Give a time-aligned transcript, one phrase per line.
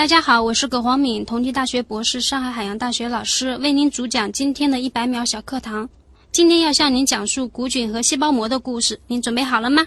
[0.00, 5.86] 大家好，我是葛黄敏，同济大学博士，上海海洋大学老师，为您主讲今天的一百秒小课堂。
[6.32, 9.86] 今天要向您讲述古菌和细胞膜的故事，您准备好了吗？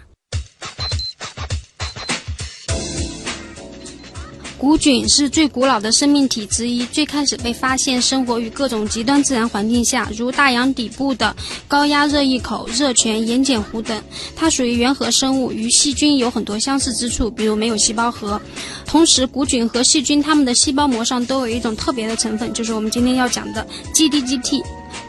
[4.64, 11.36] 古菌是最古老的生命体之一，最开始被发现生活于各种极端自然环境下，如大洋底部的
[11.68, 14.02] 高压热溢口、热泉、盐碱湖等。
[14.38, 18.42] 它属于原核生物，与细菌有很多相似之处，比如没有细胞核。
[18.86, 24.62] 同时，古菌和细菌它们的细胞膜上都有一种特别的成分，就是我们今天要讲的 GDGT。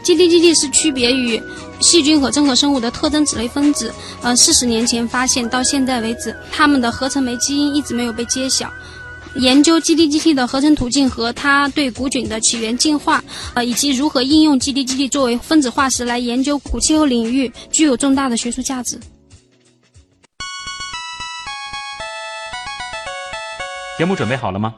[0.03, 1.41] GDGT 是区别于
[1.79, 3.93] 细菌和真核生物的特征脂类分子。
[4.21, 8.69] 呃，四十年前发现，到现在为止，它们的合成酶基因一直没有被揭晓。
[9.35, 18.97] 研究 GDGT 的合成途径和它对古菌的起源、进化，呃，以及如何应用 GDGT 作为分子化石来研究古气候领域，具有重大的学术价值。
[23.97, 24.75] 节目准备好了吗？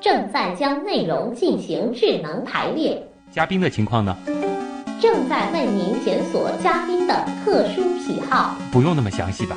[0.00, 3.00] 正在将内容进行智能排列。
[3.32, 4.16] 嘉宾的情况呢？
[5.00, 8.56] 正在为您检索嘉宾的特殊喜好。
[8.70, 9.56] 不用那么详细吧？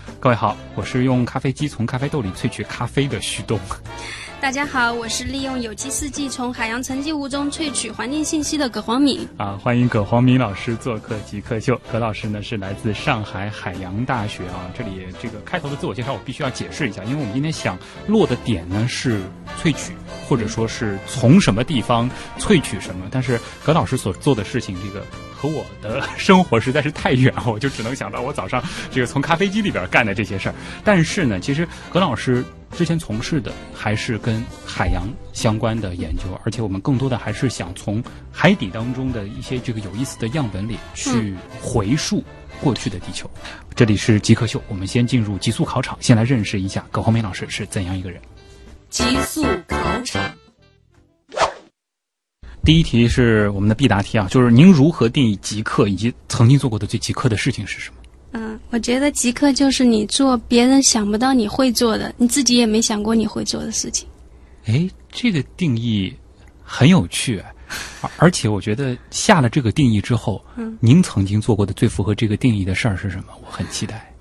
[0.21, 3.59] 各位好，我是用咖啡机从咖啡豆里萃取咖啡的旭东。
[4.41, 9.25] 大家好，我是利用有机试剂从海洋沉积物中萃取环境信息的葛黄敏。
[9.37, 11.79] 啊，欢迎葛黄敏老师做客极客秀。
[11.91, 14.65] 葛老师呢是来自上海海洋大学啊。
[14.75, 19.21] 这里这个开头的自我介绍我必须要解释一下，因为我们今天想落的点呢是
[19.61, 19.93] 萃取，
[20.27, 23.05] 或者说是从什么地方萃取什么。
[23.11, 25.05] 但是葛老师所做的事情，这个。
[25.35, 30.55] 和我的生活实在是太远，我就只能想到我早上这个从咖啡机里边干的这些事儿。
[30.83, 42.23] 但是呢，其实葛老师之前从事的还是跟海洋相关的研究，而且我们更多的还是想从海底当中的一些这个有意思的样本里去回溯
[42.61, 43.29] 过去的地球。
[43.75, 48.21] 这里是极客秀，我们先进入极速考场，先来认识一下葛红梅老师是怎样一个人。
[48.89, 50.33] 极速考场。
[52.63, 58.00] 第一题是我们的必答题啊，就是您如何定义极客，以及曾经做过的最极客的事情是什么？
[58.33, 64.07] 嗯，我觉得极客就是你做别人想不到你会做的，你自己也没想过你会做的事情。
[64.65, 66.13] 哎，这个定义
[66.63, 67.43] 很有趣，
[68.17, 73.25] 而且我觉得下了这个定义之后，嗯，您曾经做过的最符合这个定义的事儿是什么？
[73.45, 74.13] 我很期待。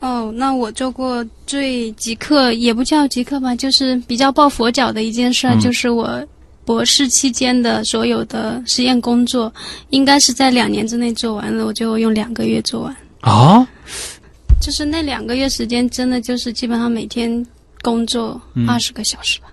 [0.00, 6.26] 哦，那我做过最极客也不叫极客吧，就是比较抱佛脚的一件事，就是我。
[6.62, 9.52] 博士期间的所有的实验工作，
[9.88, 12.96] 应该是在两年之内做完了，我就用两个月做完。
[13.20, 13.66] 啊，
[14.60, 17.46] 就是那两个月时间，真的就是基本上每天
[17.82, 19.46] 工作二十个小时吧。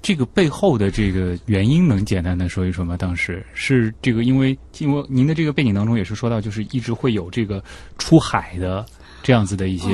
[0.00, 2.96] 这个背后的这个原因，能简单的说一说吗？
[2.96, 7.62] 当时是这个，因为因为您的这个背景当中也是说到，就是一直会有这个
[7.98, 8.86] 出海的
[9.22, 9.88] 这样子的一些。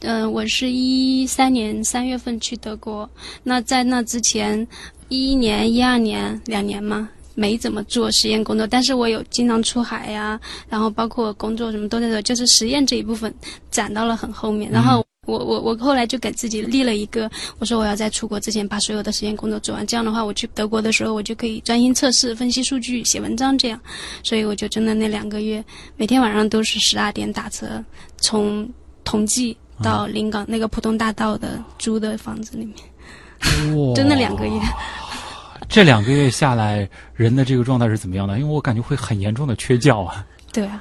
[0.00, 3.08] 嗯，我是一三年三月份去德国，
[3.42, 4.66] 那在那之前。
[5.10, 13.32] 一一年、一二年两年嘛，没怎么做实验工作，但是我有经常出海呀，然后包括工作什么都在做，就是实验这一部分
[13.70, 14.70] 攒到了很后面。
[14.70, 23.80] 然后我我我后来就给自己立了一个，我说我要在出国之前把所有的实验工作做完，这样的话我去德国的时候我就可以专心测试、分析数据、写文章这样。
[24.22, 25.64] 所以我就真的那两个月，
[25.96, 27.82] 每天晚上都是十二点打车，
[28.18, 28.68] 从
[29.02, 32.76] 同济到临港那个浦东大道的租的房子里面。
[33.76, 33.92] 哇！
[33.94, 34.52] 真的两个月，
[35.74, 38.38] 这两个月下来，人的这个状态是怎么样的？
[38.38, 40.24] 因为我感觉会很严重的缺觉啊。
[40.52, 40.80] 对啊，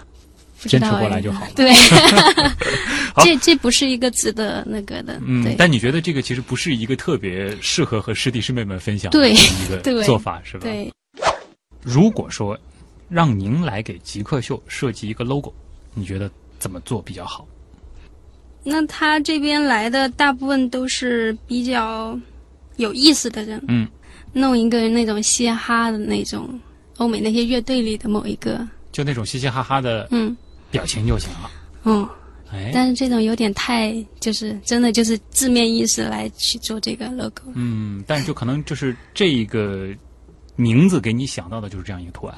[0.60, 1.48] 坚持过来就 好。
[1.56, 1.74] 对，
[3.24, 5.20] 这这不是一个值得那个的。
[5.26, 9.36] 嗯，但你觉得这个其实不是一个特别适合和师弟师妹们分享的一
[9.68, 10.64] 个做法，是吧？
[10.64, 10.94] 对。
[11.82, 12.56] 如果说
[13.10, 15.52] 让您来给极客秀设计一个 logo，
[15.96, 16.30] 你觉得
[16.60, 17.48] 怎么做比较好？
[18.64, 22.16] 那他这边来的大部分都是比较
[22.78, 23.88] 有意思的人，嗯，
[24.34, 26.60] 弄一个那种嘻哈的那种
[26.98, 30.36] 欧美那些乐队里的某一个，就那种嘻嘻哈哈的，嗯，
[30.70, 31.50] 表情就行了。
[31.84, 32.08] 嗯，
[32.52, 37.44] 哎，但是这种有点太，就是真的就是字面意思来去做这个 logo。
[37.54, 39.88] 嗯，但是就可能就是这一个
[40.56, 42.38] 名字给你想到的就是这样一个图案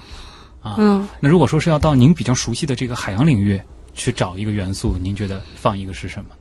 [0.62, 0.76] 啊。
[0.78, 3.60] 嗯，那如果说是要到您比较熟悉的这个海洋领域。
[3.98, 6.32] 去找一个元素，您觉得放一个是什么？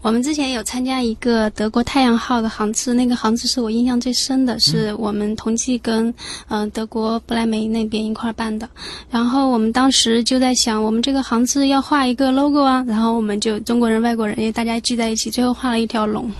[0.00, 6.06] 我们之前有参加一个德国太阳号的航次，那个航次是我印象最深的，是我们同济跟
[6.48, 8.68] 嗯、呃德国不莱梅那边一块儿办的。
[9.10, 16.30] 然后我们当时就在想，我们这个航次要画一个 logo 啊，然后我们就中国人、外国人，因为大家聚在一起，最后画了一条龙，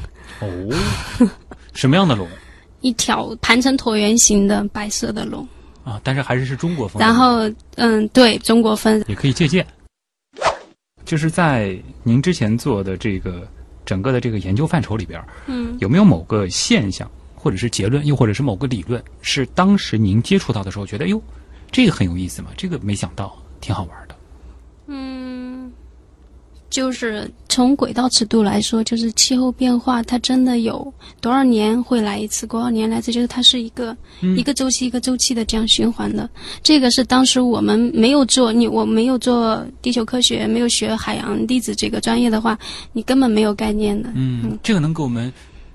[0.41, 0.49] 哦，
[1.75, 2.29] 什么样的龙
[2.81, 5.47] 一条盘成椭圆形的白色的龙。
[5.83, 6.01] 啊？
[6.05, 7.01] 但是还是是中国风。
[7.01, 9.67] 然后嗯，对中国风，也可以借鉴。
[11.09, 13.49] 就是在您之前做的这个
[13.87, 21.19] 整个的这个研究范畴里边，嗯，有没有某个现象，或者是结论，又或者是某个理论，是当时您接触到的时候觉得，哎呦，
[21.73, 24.08] 这个很有意思嘛，这个没想到，挺好玩的。
[26.79, 33.97] 嗯，就是从轨道尺度来说，就是气候变化，它真的有多少年会来一次，多少年来一次，就是它是一个、
[34.37, 36.31] 一个周期一个周期的这样循环的。
[36.63, 42.57] 这个是当时我们没有做你我没有做地球科学，没有学海洋粒子这个专业的话，
[42.93, 44.09] 你根本没有概念的。
[44.15, 45.33] 嗯，这个能给我们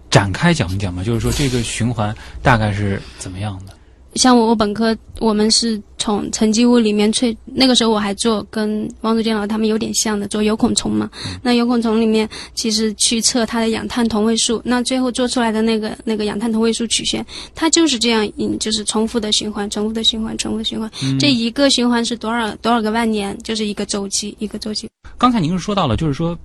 [0.10, 1.04] 展开讲一讲吗？
[1.04, 3.73] 就是说这个循环大概是怎么样的？
[4.15, 11.10] 像我我本科，我们是从沉积物里面萃，那个时候我还做跟王祖建老他们有点像的，做有孔虫嘛。
[11.42, 17.25] 那有孔虫里面其实去测它的氧碳同位素，那最后做出来的那个那个氧碳同位素曲线，
[17.56, 20.89] 它就是这样，嗯，就是重复的循环，重复的循环，重复的循环。
[21.19, 24.88] 这一个循环是多少多少个万年，就是一个周期，一个周期。
[25.18, 26.38] 刚才您是说到了，就是说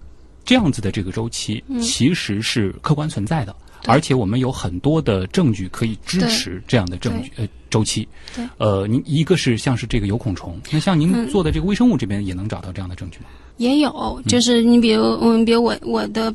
[0.44, 8.06] 这样子的这个周期其实是客观存在的，对而且我们有很多的证据可以支持这样的证据呃周期。
[8.34, 13.26] 对呃，您一个是像是这个有孔虫，那像您嗯做的这个微生物这边也能找到这样的证据吗？
[13.56, 16.34] 也有，就是你比如，嗯，比如我我的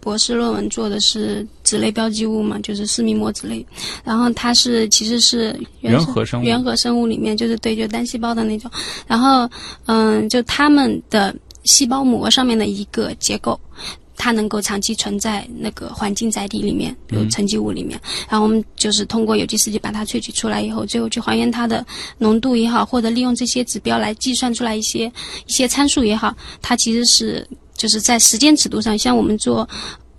[0.00, 3.64] 博士论文做的是脂类标记物嘛，就是四密膜脂类，
[4.04, 8.70] 然后它是其实是原原核生物原核生物里面就是对，就单细胞的那种，
[9.06, 9.48] 然后
[9.86, 13.58] 嗯，就它们的细胞膜上面的一个结构。
[14.16, 21.84] 它能够长期存在那个环境载体里面，比如沉积物里面，然后我们就是通过有机试剂把它萃取出来以后，最后去还原它的
[22.18, 25.12] 浓度也好，或者利用这些指标来计算出来一些
[25.46, 27.46] 一些参数也好，它其实是
[27.76, 29.68] 就是在时间尺度上，像我们做。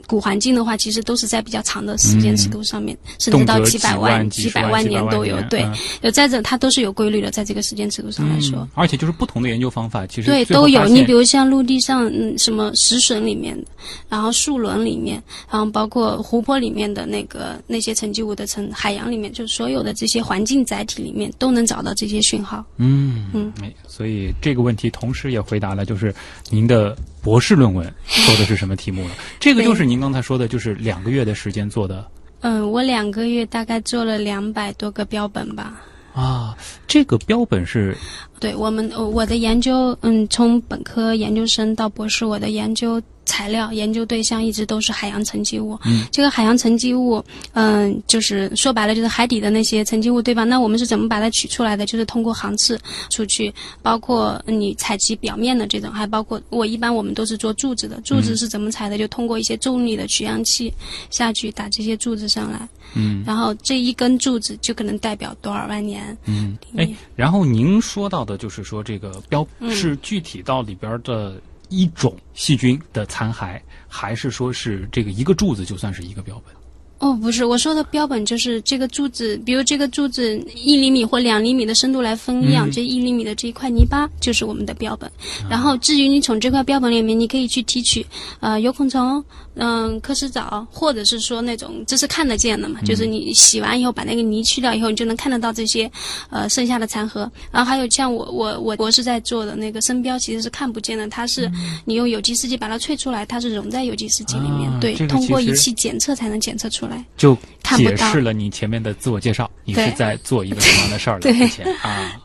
[0.08, 5.42] 古环境的话，其实都是在比较长的时间尺度上面，甚至到几百万几几百万年都有。
[5.50, 5.66] 对
[6.02, 8.60] 有再者，它都是有规律的，在这个时间尺度上来说。
[8.60, 10.86] 嗯，而且就是不同的研究方法，其实对，都有。
[10.88, 13.68] 你比如像陆地上，嗯，什么石笋里面的，
[14.10, 22.64] 然后树轮里面，然后包括湖泊里面的那个那些沉积物的层，海洋里面，就所有的这些环境载体里面都能找到这些讯号。
[22.78, 26.14] 嗯嗯，哎，所以这个问题同时也回答了，就是
[26.50, 29.12] 您的博士论文 说的是什么题目呢？
[29.40, 32.06] 这个就是您刚才说的，就是两个月的时间做的
[32.42, 35.82] 嗯，我两个月大概做了两百多个标本吧。
[36.14, 36.56] 啊。
[36.88, 37.98] 这个标本是
[38.40, 45.80] 对我们，呃我的研究，嗯，从本科研究生到博士，我的研究材料、研究对象一直都是海洋沉积物。
[45.86, 47.24] 嗯，这个海洋沉积物，
[47.54, 50.44] 嗯，就是说白了就是海底的那些沉积物，对吧？
[50.44, 51.86] 那我们是怎么把它取出来的？
[51.86, 52.80] 就是通过航次
[53.10, 53.52] 出去，
[53.82, 58.98] 包括你采集表面的这种，还包括我一般我们都是做柱子的，柱子是怎么采的？
[58.98, 60.72] 就通过一些重力的取样器
[61.10, 66.16] 下去打这些柱子上来，嗯然后这一根柱子就可能代表多少万年。
[66.26, 71.40] 嗯，哎，然后您说到的就是说这个标嗯是具体到里边的
[71.70, 76.56] 一种细菌的残骸，还是说是这个一个柱子就算是一个标本？
[77.00, 85.12] 哦，不是，我说的标本就是这个柱子，比如这个柱子一厘米或两厘米的深度来分样，嗯这一厘米的这一块泥巴就是我们的标本。
[85.50, 88.06] 然后至于你从这块标本里面，你可以去提取
[88.40, 89.24] 呃有孔虫、
[89.56, 95.90] 嗯、科氏藻，或者是说那种这是看得见的嘛，就是你洗完以后把那个泥去掉以后，你就能看得到这些
[96.30, 97.30] 呃剩下的残核。
[97.52, 101.50] 然后还有像我我我博士在做的那个声标，其实是看不见的，它是
[101.86, 107.04] 你用有机试剂把它萃出来，它是溶在有机试剂里面，啊对，这个通过仪器检测才能检测出来。
[107.18, 111.22] 就看不到解释了你前面的自我介绍，你是在做一个什么样的事儿了？
[111.22, 111.34] 对
[111.82, 112.20] 啊，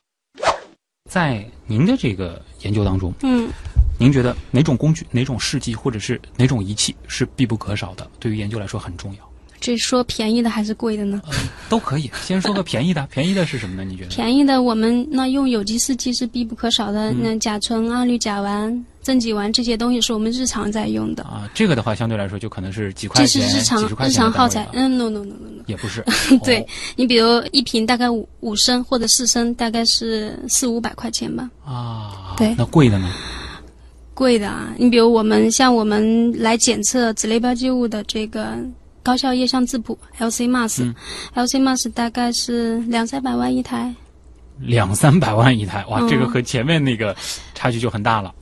[1.08, 3.48] 在您的这个研究当中，嗯，
[4.00, 8.08] 您觉得哪种工具、哪种试剂或者是哪种仪器是必不可少的？
[8.18, 9.18] 对于研究来说很重要。
[9.60, 11.20] 这说便宜的还是贵的呢？
[11.68, 13.84] 都可以，先说个便宜的， 便宜的是什么呢？
[13.84, 14.08] 你觉得？
[14.08, 24.10] 便宜的我们那用有机试剂是必不可少的，那甲醇、二氯甲烷、正己烷这些东西是我们日常在用的，啊，这个的话相对来说就可能是几块这是钱、日常日。
[24.10, 26.02] 常耗材嗯，no no no no no，也不是
[26.42, 26.66] 对哦
[26.96, 31.50] 你比如一瓶大概五五升或者四升，大概是四五百块钱吧。
[31.66, 33.12] 啊，对那贵的呢？
[34.20, 38.54] 贵的啊，你比如我们像我们来检测脂类标记物的这个
[39.02, 43.94] 高效液相质谱 LC mass，LC、嗯 mass 大概是两三百万一台。
[44.58, 47.16] 两三百万一台，哇，嗯这个和前面那个
[47.54, 48.34] 差距就很大了。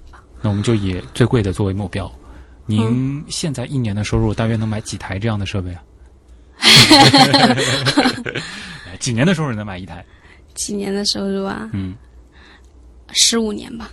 [0.42, 2.10] 那我们就以最贵的作为目标
[2.66, 5.82] 您现在一年的收入大约能买几台这样的设备啊？
[8.98, 10.04] 几年的收入能买一台？
[10.54, 11.70] 几年的收入啊？
[11.72, 11.94] 嗯，
[13.12, 13.88] 十五年吧。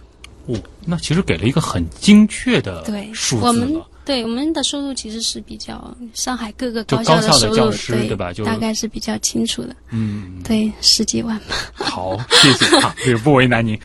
[0.47, 3.87] 哦，那其实给了一个很精确的对，数我们字了。
[4.05, 9.75] 对我们的收入其实是比较上海各个高校的收入，教师对对吧就大概是比较清楚的。
[9.89, 11.55] 嗯，对，十几万吧。
[11.73, 13.79] 好，谢谢啊，这个不为难您。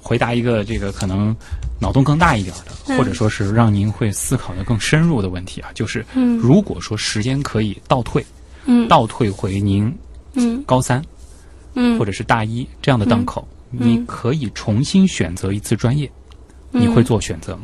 [0.00, 1.34] 回答一个这个可能
[1.80, 8.24] 脑洞更大一点的，嗯或者说是让您会思考的更深入的问题啊，就是嗯如果说时间可以倒退，
[8.66, 9.92] 嗯倒退回您
[10.34, 11.02] 嗯高三
[11.74, 16.10] 嗯或者是大一这样的档口，嗯你可以重新选择一次专业，
[16.70, 17.62] 你会做选择吗？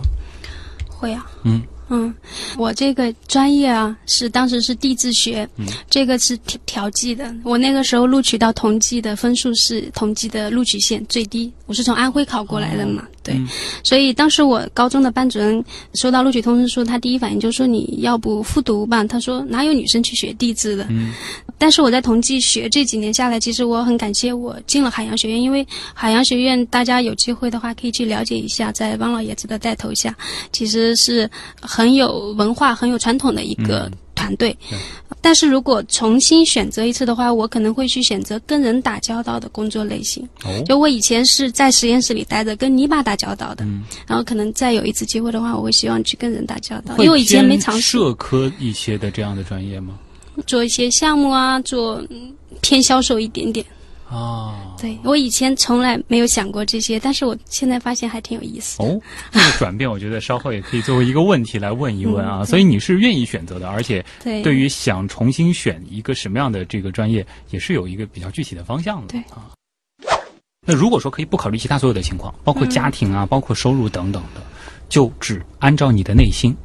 [0.88, 1.30] 会啊。
[1.44, 2.14] 嗯嗯，
[2.58, 7.34] 我这个专业啊，是当时是地质学，嗯这个是调调剂的。
[7.42, 13.48] 我那个时候录取到同济的分数是同济的录取线最低，我是从安徽考过来的嘛，对，嗯
[13.84, 15.62] 所以当时我高中的班主任
[15.94, 19.04] 收到录取通知书，他第一反应就说你要不复读吧？
[19.04, 20.86] 他说哪有女生去学地质的？
[20.90, 21.12] 嗯
[21.60, 30.16] 但是我在同济学这几年下来，其实我很感谢我进了海洋学院，因为海洋学院大家有机会的话可以去了解一下，在汪老爷子的带头下，
[30.52, 31.28] 其实是
[31.60, 34.56] 很有文化、很有传统的一个团队。
[34.68, 34.78] 对
[35.20, 40.26] 但是如果重新选择一次的话，我可能会去选择跟人打交道的工作类型。
[40.44, 49.98] 哦就我以前是在实验室里待着，跟泥巴打交道的，嗯，然后可能再有一次机会的话，我会希望去跟人打交道，因为我以前没尝试社科一些的这样的专业吗？
[50.46, 53.64] 做一些项目啊，做嗯偏销售一点点。
[54.10, 58.84] 啊，对我以前从来没有想过这些，但是我现在发现还挺有意思的。
[58.86, 59.00] 哦，
[59.30, 62.40] 这个转变，我觉得稍后也可以作为一个问题来问一问啊。
[62.40, 69.08] 嗯所以你是愿意选择的，而且对对于想重新选一个什么样的这个专业，也是有一个比较具体的方向的。
[69.08, 69.50] 对啊。
[70.66, 74.40] 那如果说可以不考虑其他所有的情况，包括家庭啊，包括收入等等的，
[74.88, 76.56] 就只按照你的内心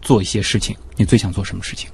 [0.00, 1.90] 做一些事情，你最想做什么事情？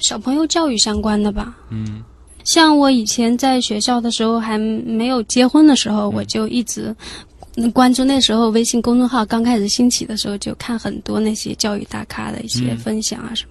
[0.00, 1.56] 小朋友教育相关的吧。
[1.70, 2.02] 嗯
[2.44, 6.94] 像我以前在学校的时候，还没有结婚的时候，我就一直
[7.56, 8.04] 嗯关注。
[8.04, 13.50] 那时候微信公众号刚开始兴起的时候，就看很多那些教育大咖的一些嗯分享啊什么。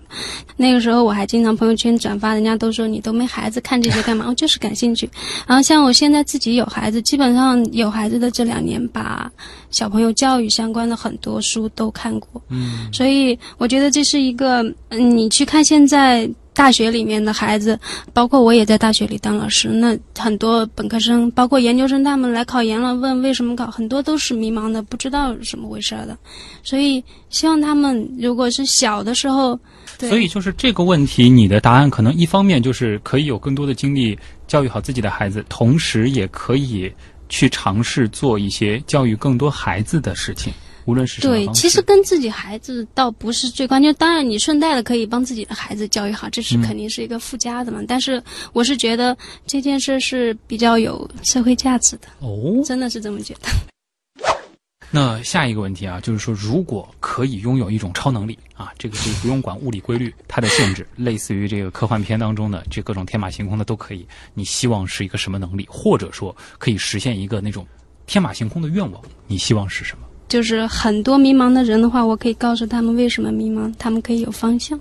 [0.56, 4.25] 那个时候我还经常朋友圈转发，人家都说你都没孩子，看这些干嘛？
[4.27, 5.08] 我就是感兴趣。
[5.46, 9.32] 然后像我现在自己有孩子，基本上有孩子的这两年，把
[9.70, 12.41] 小朋友教育相关的很多书都看过。
[12.50, 16.27] 嗯所以我觉得这是一个，嗯，你去看现在
[16.58, 17.80] 大学里面的孩子，
[18.14, 26.18] 包括我也在大学里当老师，那很多本科生，包括研究生，他们来考研了，问为什么考，很多都是迷茫的，不知道是什么回事的。
[26.64, 29.58] 所以希望他们如果是小的时候，
[30.00, 36.92] 所以就是这个问题，你的答案可能一方面就是可以有更多的精力教育好自己的孩子，同时也可以
[37.30, 40.52] 去尝试做一些教育更多孩子的事情，
[40.88, 47.82] 无论是对，其实跟自己孩子倒不是最关键，当然你顺带的可以帮自己的孩子教育好，这是嗯肯定是一个附加的嘛。
[47.86, 49.15] 但是我是觉得
[49.46, 52.63] 这件事是比较有社会价值的，哦。
[52.65, 53.50] 真的是这么觉得。
[54.89, 64.08] 那下一个问题啊，就是说，如果可以拥有一种超能力啊，这个可以不用管物理规律它的限制，类似于这个科幻片当中的这各种天马行空的都可以。
[64.34, 67.67] 你希望是一个什么能力，或者说可以实现一个那种
[68.06, 69.01] 天马行空的愿望？
[69.27, 70.07] 你希望是什么？
[70.28, 74.80] 就是很多迷茫的人的话，我可以告诉他们为什么迷茫，他们可以有方向。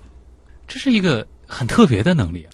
[0.66, 2.44] 这是一个很特别的能力，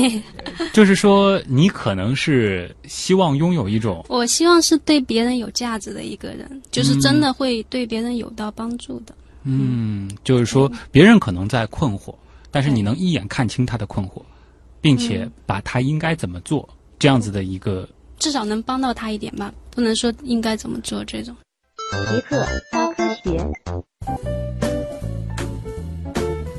[0.74, 9.14] 就是说你可能是希望拥有一种我希望是对别人有价值的一个人，就是真的会对别人有到帮助的。
[9.44, 12.14] 嗯，就是说别人可能在困惑，
[12.50, 14.20] 但是你能一眼看清他的困惑，
[14.82, 17.88] 并且把他应该怎么做这样子的一个
[18.18, 21.34] 至少能帮到他一点吧，不能说应该怎么做这种。
[21.92, 23.52] 极客高科学。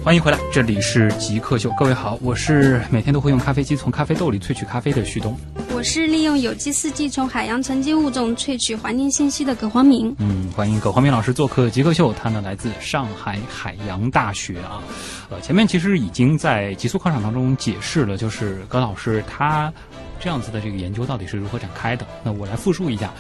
[0.03, 5.37] 欢迎回来，这里是极客秀，各位好，我是每天都会用咖啡机从咖啡豆里萃取咖啡的旭东。
[5.75, 10.15] 我是利用有机四季从海洋沉积物中萃取环境信息的葛黄明。
[10.19, 14.81] 嗯，欢迎葛黄明老师做客极客秀，他呢来自上海海洋大学啊。
[15.29, 19.71] 呃，前面其实已经在极速考场当中解释了，就是葛老师他
[20.19, 22.07] 这样子的这个研究到底是如何展开的。
[22.23, 23.13] 那我来复述一下，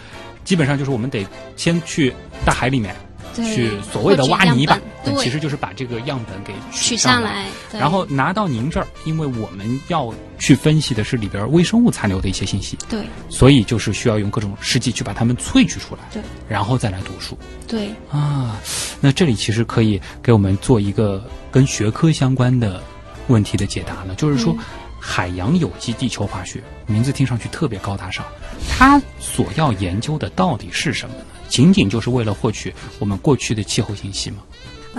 [0.47, 1.27] 基本上就是我们得
[1.57, 2.13] 先去
[2.45, 2.95] 大海里面
[3.35, 7.77] 去所谓的挖泥巴，对，其实就是把这个样本给取上上来，对。
[7.77, 13.01] 然后拿到您这儿，因为我们要去分析的是里边微生物残留的一些信息，对。
[13.27, 17.37] 所以就是需要用各种试剂去把它们萃取出来，对，然后再来读书。
[17.67, 18.57] 对，啊。
[19.01, 22.81] 那这里其实可以给我们做一个跟学科相关的
[23.27, 24.53] 问题的解答了，就是说。
[24.53, 24.59] 嗯
[24.99, 28.25] 海洋有机地球化学名字听上去特别高大上，
[28.69, 31.21] 它所要研究的到底是什么呢？
[31.47, 34.37] 仅仅就是为了获取我们过去的气候信息吗？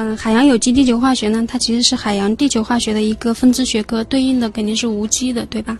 [0.01, 5.77] 嗯，海洋有机地球化学呢，它其实是海洋地球化学的一个分支学科，对应的肯定是无机的，对吧？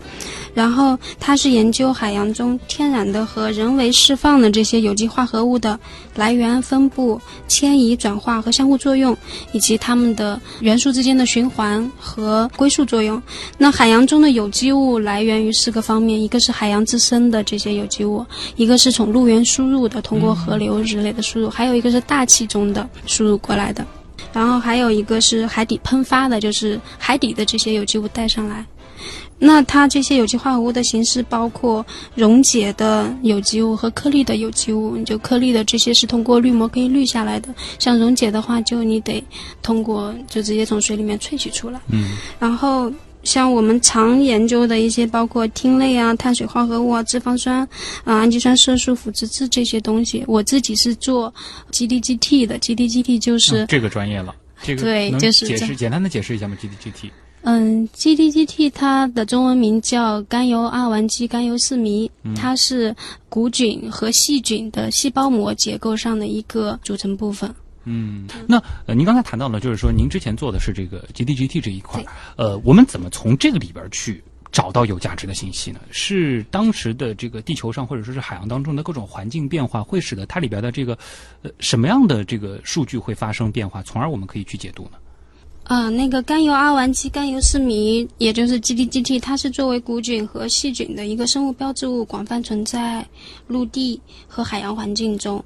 [0.53, 5.79] 然后它是研究海洋中天然的和人为释放的这些有机化合物的
[6.15, 9.15] 来源、分布、迁移、转化和相互作用，
[9.53, 13.23] 以及它们的元素之间的循环和归宿作用。
[13.57, 18.25] 那海洋中的有机物来源于四个方面，一个是海洋自身的这些有机物，
[18.57, 23.87] 一个是从陆源输入的，通过河流之类的输入，还有一个是大气中的输入过来的。
[24.33, 28.65] 然后还有一个是海底喷发的，就是海底的这些有机物带上来。
[29.41, 35.01] 那它这些有机化合物的形式包括溶解的有机物和颗粒的有机物。
[35.05, 37.47] 就颗粒的这些是通过滤膜可以滤下来的，
[37.79, 39.23] 像溶解的话，就你得
[39.61, 41.79] 通过就直接从水里面萃取出来。
[41.89, 42.17] 嗯。
[42.37, 42.91] 然后
[43.29, 47.57] 像我们常研究的一些，包括烃类啊、碳水化合物啊、脂肪酸
[48.03, 51.31] 啊、氨基酸、色素、腐殖质这些东西，我自己是做
[51.71, 52.57] GDGT 的。
[52.57, 54.33] GDGT 就是、嗯这个专业了，
[54.63, 57.11] 这个 对就是解释简单的解释一下吗？GDGT
[57.43, 62.95] 嗯，GDGT 它的中文名叫甘油二烷基甘油四醚，它是
[63.29, 67.53] 骨菌和细菌的细胞膜结构上的一个组成部分。
[67.91, 72.05] 嗯，那呃，您刚才谈到了，就是说您之前做的是这个 GDGT 这一块儿，
[72.37, 75.79] 呃，我们怎么从这个里边去找到有价值的信息呢？
[75.89, 80.95] 是当时的这个地球上或者说是海洋当中的各种环境变化，会使得它里边的这个
[81.41, 84.91] 呃什么样的这个数据会发生变化，从而我们可以去解读呢？
[85.63, 93.07] 啊、那个甘油阿烷基甘油四醚，也就是 GDGT，它是作为古菌和细菌的一个生物标志物，广泛存在
[93.45, 95.45] 陆地和海洋环境中。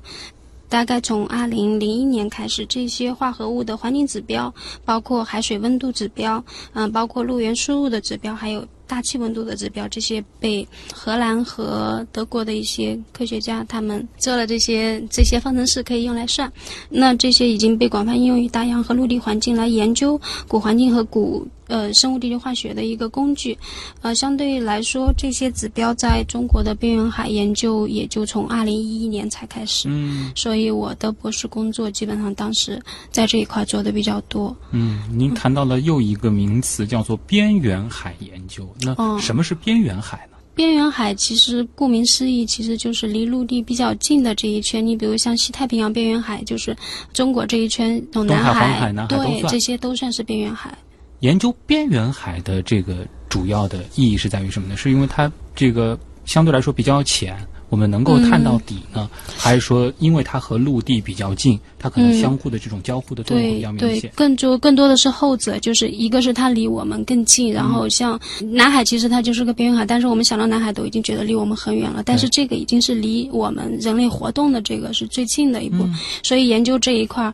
[0.73, 4.51] 大概从二零零一年开始，这些化合物的环境指标，
[4.83, 16.51] 包括海水温度指标，嗯、包括陆源输入的指标，还有大气温度的指标，这些被荷兰和德国的一些科学家他们做了这些这些方程式可以用来算。
[16.89, 23.57] 那这些已经被广泛应用于大洋和陆地环境来研究古环境和古呃生物地理化学的一个工具。
[24.01, 29.87] 呃，相对来说，这些指标在中国的边缘海研究也就从二零一一年才开始。
[29.89, 34.55] 嗯所以我的博士工作基本上当时在这一块做的比较多。
[34.71, 40.37] 嗯，您谈到了又一个名词叫做边缘海研究，那哦什么是边缘海呢？
[40.55, 44.85] 边缘海其实顾名思义，其实就是离陆地比较近的这一圈。
[44.85, 46.77] 你比如像西太平洋边缘海，就是
[47.11, 50.77] 中国这一圈，从南海南海对算这些都算是边缘海。
[51.23, 54.75] 研究边缘海的这个主要的意义是在于什么呢？
[54.75, 57.33] 是因为它这个相对来说比较浅，
[57.69, 68.19] 我们能够探到底呢，还是说因为它和陆地比较近，它可能嗯相互的这种交互的作用会比较明显？，对更多更多的是后者，就是一个是它离我们更近，然后像
[68.51, 75.87] 南海其实它就是个边缘海，但是我们想到南海都已经觉得离我们很远了，但是这个已经是离我们人类活动的这个是最近的一步，
[76.21, 77.33] 所以研究这一块儿，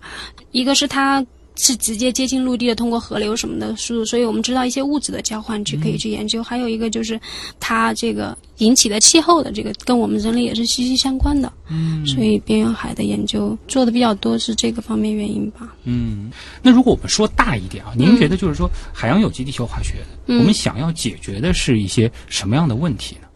[0.52, 1.26] 一个是它。
[1.62, 6.42] 是直接接近陆地的，通过河流什么的输入，所以我们知道一些物质的交换去可以去研究。
[6.42, 7.20] 还有一个就是
[7.60, 11.52] 它这个引起的气候的这个跟我们人类也是息息相关的。
[11.68, 15.76] 嗯，所以边缘海的研究做的比较多是这个方面原因吧。
[15.84, 19.96] 嗯，那如果我们说大一点啊，您觉得就是说海洋有机地球化学，
[20.28, 23.28] 嗯我们想要解决的是一些什么样的问题呢？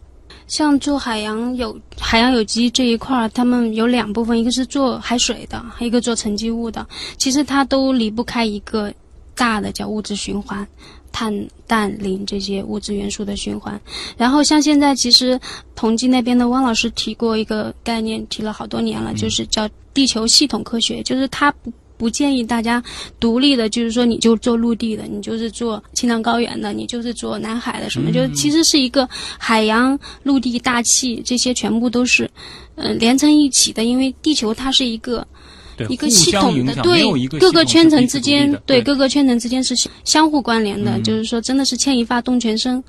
[0.46, 6.86] 像做海洋有海洋有机这一块儿，他们有两部分，一个是做海水的，一个做沉积物的。
[7.16, 8.92] 其实它都离不开一个
[9.34, 10.66] 大的叫物质循环，
[11.10, 13.80] 碳、氮、磷这些物质元素的循环。
[14.16, 15.40] 然后像现在其实
[15.74, 21.72] 同济那边的汪老师提过一个概念，提了好多年了，就是叫地球系统科学，就是它不。
[21.96, 22.82] 不建议大家
[23.20, 32.28] 独立的，就是说你就做陆地的，你就是做青藏高原的，你就是做南海的什么，就其实是一个海洋、陆地、大气这些全部都是，
[32.74, 33.84] 呃，连成一起的。
[33.84, 35.26] 因为地球它是一个，
[35.88, 37.02] 一个系统的，对
[37.38, 42.82] 各个圈层之间对各个圈层之间是相互关联的，嗯就是说真的是牵一发动全身。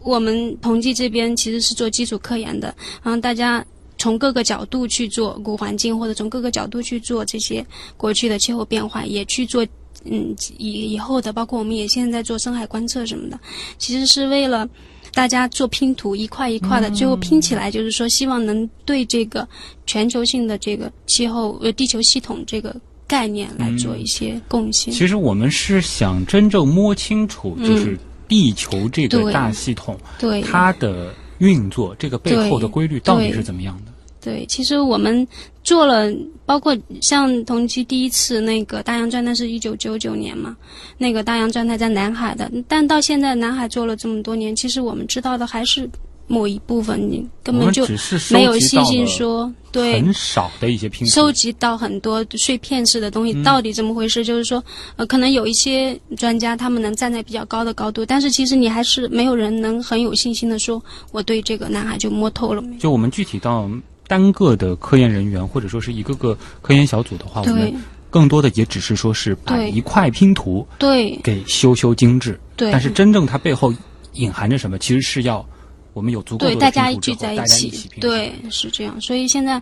[0.00, 3.64] 我们同济这边其实是做基础科研的，然后大家
[3.98, 7.64] 从各个角度去做古环境，或者从各个角度去做这些
[7.96, 9.66] 过去的气候变化，也去做
[10.04, 13.38] 嗯以以后的，包括我们也现在在做深海观测什么的，
[13.76, 14.66] 其实是为了。
[15.14, 19.48] 大家做拼图，一块一块的，最后拼起来，就是说，希望能对这个
[19.86, 24.92] 全球性的这个气候呃地球系统这个概念来做一些贡献。
[24.92, 33.87] 其实我们是想真正摸清楚，就是地球这个大系统、对，它的运作，这个背后的规律到底是怎么样的？
[34.20, 35.26] 对，其实我们
[35.62, 36.12] 做了，
[36.44, 40.56] 包括像同期第一次那个大洋钻探是一九九九年嘛，
[40.96, 45.88] 那个大洋钻探在南海的，但到现在南海做了这么多年，其实我们知道的还是
[46.26, 47.86] 某一部分，你根本就
[48.30, 54.22] 没有信心说，对，很少的一些拼图收集到很多碎片式的东西，嗯到底怎么回事？
[54.22, 54.62] 就是说，
[54.96, 62.62] 呃，可能有一些专家他们能站在比较高的高度，但是其实你还是没有人能很有信心的说，我对这个南海就摸透了？
[62.78, 63.66] 就我们具体到
[64.08, 67.72] 单个的科研人员，或者说是一个个科研小组的话，我们
[68.10, 71.14] 更多的也只是说是把一块拼图对。
[71.22, 73.72] 给修修精致，对，但是真正它背后
[74.14, 75.46] 隐含着什么，其实是要
[75.92, 78.98] 我们有足够的对大家聚在一起，对，是这样。
[79.00, 79.60] 所以现在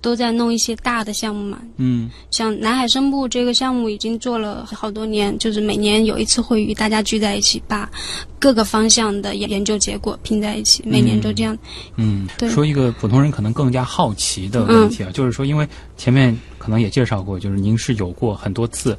[0.00, 2.10] 都在弄一些大的项目嘛，嗯。
[2.30, 7.90] 像南海生物这个项目已经做了好多年，就是每年有一次会与，大家聚在一起，把
[8.38, 11.56] 各个方向的研究结果拼在一起，每年都这样。
[11.96, 12.48] 嗯，对。
[12.48, 18.96] 说一个普通人可能更加好奇的问题啊，就是说，因为前面可能也介绍过，就是您是有过很多次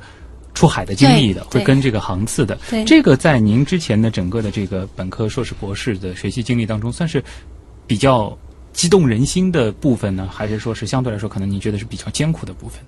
[0.54, 2.58] 出海的经历的，会跟这个航次的。
[2.70, 2.84] 对。
[2.84, 7.24] 这个在您之前的整个的这个本科、硕士、博士的学习经历当中，算是
[7.88, 8.38] 比较
[8.74, 12.82] 激动人心的部分呢，还是说是相对来说，可能你觉得是比较艰苦的部分？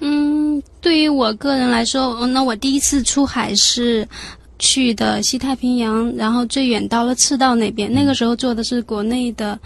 [0.00, 4.06] 嗯，对于我个人来说，嗯那我第一次出海是。
[4.56, 7.92] 去的西太平洋，然后最远到了赤道那边。
[7.92, 9.58] 那个时候坐的是国内的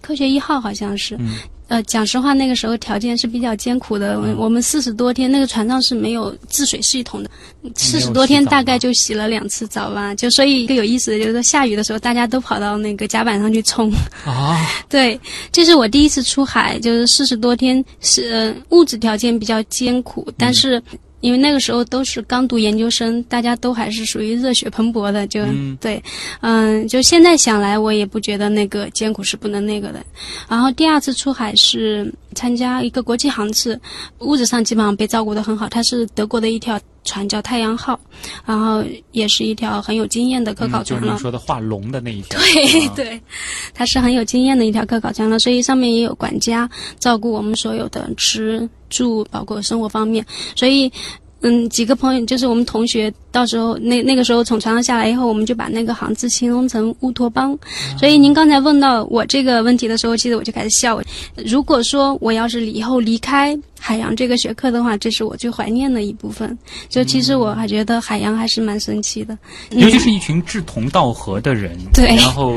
[0.00, 1.14] 科学一号，好像是。
[1.18, 1.36] 嗯
[1.68, 4.14] 呃，讲实话，那个时候条件是比较艰苦的。
[4.16, 7.30] 嗯我们四十多天，那个船上是没有制水系统的，
[7.74, 10.14] 四十多天大概就洗了两次澡吧。
[10.14, 13.90] 就所以一个有意思的就是说，下雨的时候大家都跑到那个甲板上去冲。
[14.24, 15.18] 啊，对，
[15.50, 20.82] 这是我第一次出海，就是四十多天，是、呃、物质条件比较艰苦，但是。
[21.20, 26.02] 因为那个时候都是刚读研究生，大家都还是属于热血蓬勃的，就、嗯对，
[26.40, 30.04] 嗯，就现在想来，我也不觉得那个艰苦是不能那个的。
[30.48, 33.80] 然后第二次出海是参加一个国际航次，
[34.20, 35.68] 物质上基本上被照顾得很好。
[35.68, 37.98] 它是德国的一条船叫太阳号，
[38.44, 41.06] 然后也是一条很有经验的科考船了。
[41.06, 42.38] 嗯就是你说的画龙的那一条。
[42.38, 43.20] 对啊，对，
[43.72, 50.24] 它是很有经验的一条科考船了，所以上面也有管家照顾我们所有的吃住，包括生活方面。
[50.54, 50.90] 所以，
[51.42, 57.56] 嗯，几个朋友就是我们同学，到时候那那个时候从船上下来以后，我们就把那个航字形容成乌托邦。
[57.98, 61.00] 所以您刚才问到我这个问题的时候，其实我就开始笑。
[61.44, 66.58] 如果说我要是以后离开海洋这个学科的话，这是我最怀念的一部分。
[66.88, 69.36] 就其实我还觉得海洋还是蛮神奇的，
[69.70, 72.56] 嗯尤其是一群志同道合的人，对然后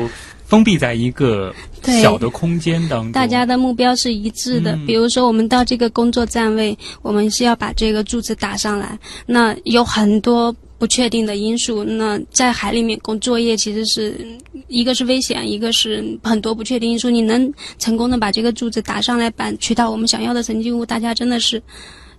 [0.50, 1.54] 封闭在一个
[2.02, 4.72] 小的空间当中，大家的目标是一致的。
[4.72, 8.98] 嗯比如说，我们到这个工作站位，我们是要把这个柱子打上来。
[9.26, 11.84] 那有很多不确定的因素。
[11.84, 14.26] 那在海里面工作业，其实是
[14.66, 17.08] 一个是危险，一个是很多不确定因素。
[17.08, 21.62] 你能成功的把这个柱子打上来，把取到我们想要的成绩物，大家真的是。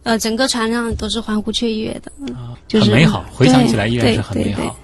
[0.04, 4.76] 呃，整个船上都是欢呼雀跃的，嗯啊就是很美好，回想起来依然是很美好。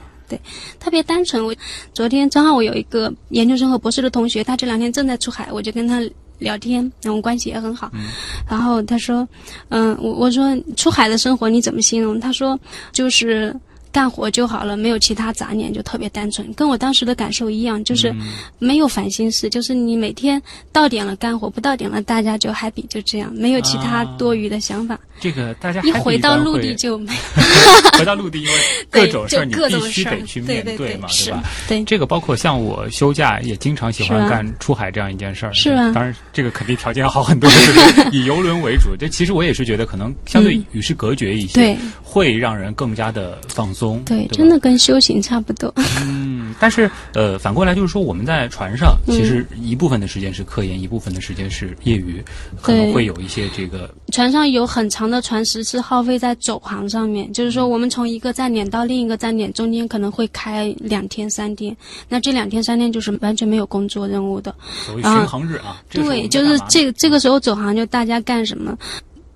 [0.79, 1.45] 特别单纯。
[1.45, 1.55] 我
[1.93, 6.01] 昨天正好我有一个研究生和博士的同学，他这两天正在出海，我就跟他
[6.39, 7.91] 聊天，然后关系也很好。
[7.93, 8.07] 嗯
[8.49, 9.27] 然后他说
[9.69, 12.59] ：“嗯，我我说出海的生活你怎么形容？”他说
[12.91, 13.55] ：“就是。”
[13.97, 18.27] 干活就好了，没有其他杂念，就特别单纯，跟我当时的感受一样，就是嗯
[18.59, 20.39] 没有烦心事，就是你每天
[20.71, 24.99] 到点了干活，不到点了大家就 happy，就这样，没有其他啊多余的想法。
[25.19, 27.11] 这个大家一回到陆地就没，
[27.97, 28.53] 回到陆地，因为
[28.91, 31.43] 各种事儿你必须得去面对面嘛，对吧？
[31.67, 38.95] 对这个包括像我休假也经常喜欢干出海这样一件事儿，是吧当然，这个肯定条件要好很多，就是以游轮为主。
[38.95, 43.86] 这其实我也是觉得可能相对嗯与世隔绝一些，对会让人更加的放松。
[44.05, 45.73] 对，对真的跟修行差不多。
[46.01, 52.23] 嗯，但是呃，反过来就是说，我们在船上，嗯其实一部分的时间是科研，一部分的时间是业余，
[52.61, 61.75] 可能会有一些这个船上有很长的船时是耗费在走航上面，就是说我们从一个站点到另一个站点中间可能会开两天三天，
[62.09, 64.53] 那这两天三天就是完全没有工作任务的。
[64.85, 65.81] 所谓啊巡航日啊。
[65.89, 68.77] 对，就是这个这个时候走航就大家干什么？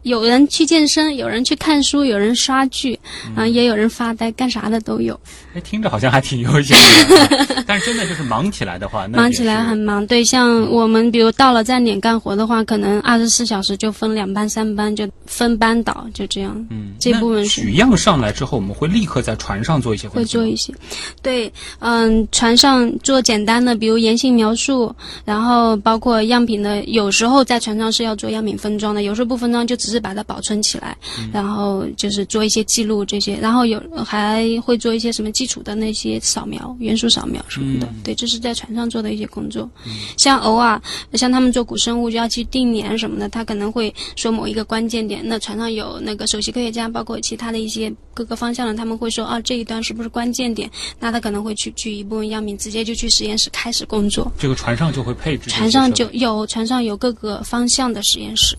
[0.03, 2.99] 有人去健身，有人去看书，有人刷剧，
[3.35, 5.19] 啊、也有人发呆，干啥的都有。
[5.53, 6.75] 哎，听着好像还挺悠闲
[7.07, 16.55] 的， 但是真的就是忙起来的话，那忙起来很忙，对，像我们比如到了站点干活的话，可能二十四小时就分两班、三班，就分班倒，就这样。
[16.69, 17.61] 嗯，这部分是。
[17.61, 20.73] 取样上来之后，我们会立刻在船上做一些分会做一些，
[21.21, 24.93] 对，嗯，船上做简单的，比如言行描述，
[25.25, 30.97] 然后包括样品的，有时候在船上是要做样品分装的，有时候不分装就只只是把它保存起来，
[31.33, 37.89] 然后就是做一些记录这些，然后有还会做一些什么基础的那些扫描、元素扫描什么的。
[38.01, 39.69] 对，这是在船上做的一些工作。
[40.15, 40.81] 像偶尔
[41.15, 50.71] 像他们做古生物就要去定年什么的，他可能会说某一个关键点，那船上有那个首席科学家，包括其他的一些各个方向的，他们会说啊这一段是不是关键点？
[51.01, 54.31] 那他可能会去取一部分样品，直接就去实验室开始工作。
[54.39, 58.57] 这个船上就会配置船上就有船上有各个方向的实验室。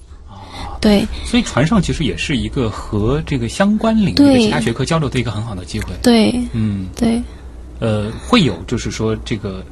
[0.80, 1.06] 对。
[1.24, 5.92] 所以船上其实也是一个和这个相关领域的其他学科交流的一个很好的机会。
[6.02, 6.32] 对。
[6.52, 7.22] 嗯，对，
[7.80, 9.64] 呃，会有就是说这个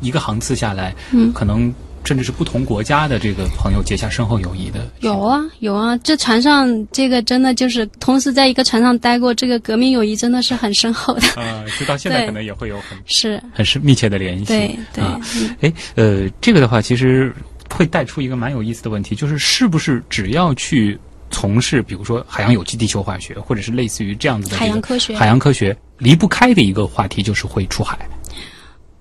[0.00, 1.32] 一个航次下来，嗯。
[1.32, 1.72] 可能
[2.04, 4.86] 甚至是不同国家的这个朋友结下深厚友谊的。
[5.00, 11.26] 有啊有啊，这船上这个真的就是同时在一个船上待过，这个革命友谊真的是很深厚的。
[11.40, 14.44] 啊，就到现在可能也会有很是，很是密切的联系。
[14.44, 17.34] 对对，啊，嗯哎，呃，这个的话其实
[17.74, 20.98] 会带出一个蛮有意思的问题，就是是不是只要去
[21.30, 25.16] 从事，比如说海洋有机地球化学，或者是类似于这样子的、这个、海洋科学。
[25.16, 27.98] 海洋科学离不开的一个话题就是会出海，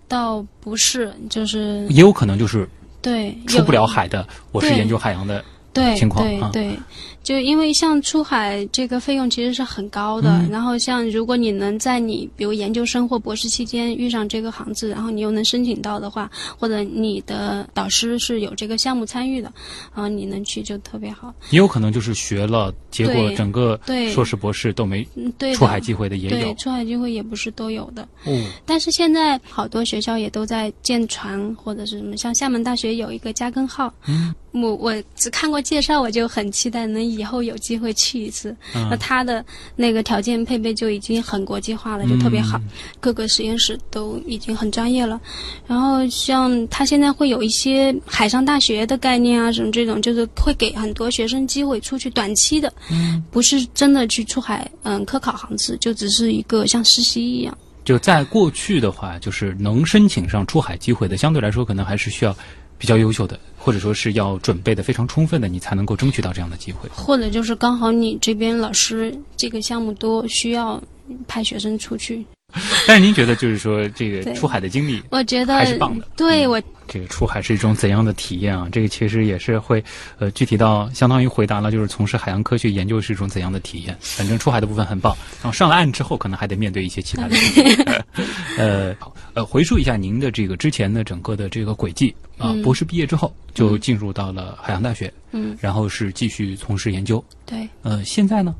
[0.07, 2.67] 倒不是，就是也有可能就是
[3.01, 5.43] 对出不了海的，我是研究海洋的。
[5.71, 6.51] 对情况啊。
[6.53, 6.79] 对对，
[7.23, 19.51] 就因为像出海这个费用其实是很高的，嗯然后像如果你能在你比如研究生或博士期间遇上这个行字，然后你又能申请到的话，或者你的导师是有这个项目参与的，
[19.95, 21.33] 然后你能去就特别好。
[21.49, 23.79] 也有可能就是学了，结果整个
[24.13, 25.07] 硕士、博士都没
[25.55, 28.03] 出海机会的也有对，出海机会也不是都有的。
[28.25, 28.45] 哦。
[28.65, 38.55] 但是现在好多学校也都在建船或者是什么，像厦门大学有一个加根号，嗯，我我只看过介绍，我就很期待能以后有机会去一次。
[38.75, 39.43] 嗯那它的
[39.75, 45.19] 那个条件配备就已经很国际化了，就特别好，嗯各个实验室都已经很专业了。
[45.67, 57.57] 然后像它现在会有一些海上大学的概念啊，什么这种，就是会给很多学生机会出去短期的，嗯，不是真的去出海，嗯，科考航次，就只是一个像实习一样。
[57.85, 62.35] 就在过去的话，就是能申请上出海机会的，相对来说可能还是需要
[62.77, 66.89] 比较优秀的，或者说是要准备的非常充分的，你才能够争取到这样的机会。
[66.93, 70.83] 或者就是刚好你这边老师这个项目多，需要
[71.27, 72.25] 派学生出去。
[72.85, 78.67] 但是您觉得，就是说这个出海的经历，我觉得还是棒的嗯对我这个出海是一种怎样的体验啊？
[78.71, 79.83] 这个其实也是会，
[80.19, 83.97] 呃，具体到相当于回答了，就是从事海洋科学研究是一种怎样的体验。
[84.01, 87.85] 反正出海的部分很棒，然后上了岸之后，可能还得面对一些其他的事情。
[88.59, 97.23] 呃，好，呃，回溯一下您的这个之前的整个的这个轨迹啊、嗯博士毕业之后就进入到了海洋大学，嗯，然后是继续从事研究。
[97.45, 98.53] 对，呃，现在呢？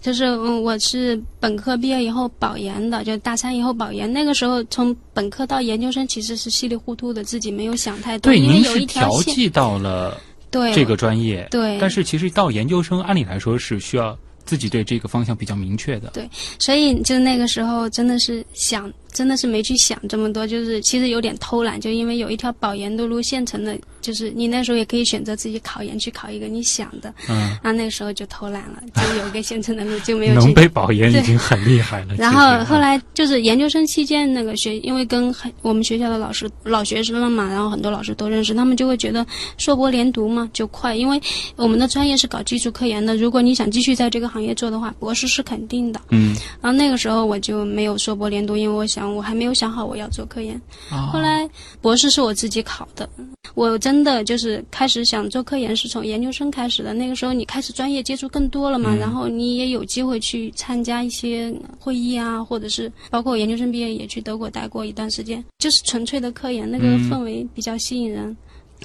[0.00, 4.12] 就是嗯，我是本科毕业以后保研的，就大三以后保研。
[4.12, 9.24] 那个时候从本科到研究生其实是稀里糊涂的，自己没有想太多，对，您是因为有一条线。
[9.24, 16.10] 调剂到了对这个专业，对，但是其实到研究生，按理来说是需要自己对这个方向比较明确的。
[16.10, 32.14] 对所以就那个时候真的是想，真的是没去想这么多，就是其实有点偷懒，就因为有一条保研的路现成的，就是你那时候也可以选择自己考研去考一个你想的，嗯，啊，那个时候就偷懒了，就有一个现成的路就没有 去能被保研已经很厉害了。
[32.20, 39.24] 然后后来就是研究生期间，那个学，因为跟很我们学校的老师老学生了嘛，然后很多老师都认识，他们就会觉得
[39.56, 41.18] 硕博连读嘛就快，因为
[41.56, 45.98] 我们的专业是搞基础科研的，如果你想继续在这个行业做的话，博士是肯定的。
[46.10, 50.60] 嗯，然后那个时候我就没有硕博连读，因为我想我还没有想好我要做科研。
[50.90, 51.48] 啊后来
[51.80, 53.08] 博士是我自己考的，
[53.54, 56.94] 我真的就是开始想做科研是从研究生开始的。
[56.94, 68.36] 那个时候你开始专业接触更多了嘛，嗯然后你也有机会去参加一些会议啊，或者是包括我研究生毕业也去德国待过一段时间，就是纯粹的科研，那个嗯氛围比较吸引人。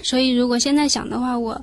[0.04, 1.60] 所以如果现在想的话，我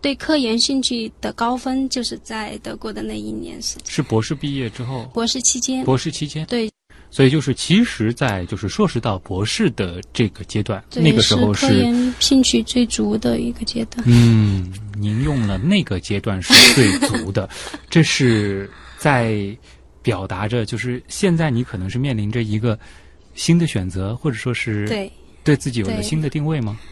[0.00, 5.84] 对科研兴趣的高峰就是在德国的那一年是是博士毕业之后，博士期间。
[5.84, 6.70] 博士期间，对，
[7.10, 14.04] 所以就是其实，在就是硕士到博士的这个阶段，那个时候是科研兴趣最足的一个阶段。
[14.06, 17.48] 嗯，您用了那个阶段是最足的，
[17.88, 19.56] 这是在
[20.02, 22.78] 表达着，就是现在你可能是面临着一个
[23.34, 25.10] 新的选择，或者说是对。
[25.44, 26.78] 对自己有了对新的定位吗？
[26.82, 26.88] 对，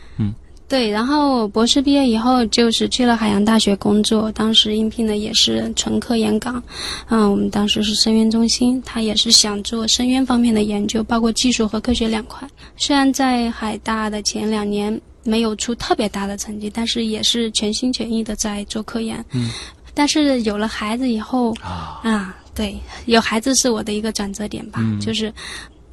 [0.91, 6.61] 然后博士毕业以后就是去了海洋大学工作，当时应聘的也是纯科研岗，
[7.09, 12.49] 嗯，我们当时是深渊中心，他也是想做深渊方面的研究，包括技术和科学两块。
[12.77, 19.25] 虽然在海大的前两年没有出特别大的成绩，但是也是全心全意的在做科研。
[19.31, 19.49] 嗯，
[19.95, 25.33] 但是有了孩子以后啊，啊，对，有孩子是我的一个转折点吧，嗯就是。